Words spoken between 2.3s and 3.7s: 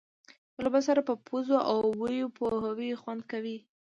پوهوي خوند کوي.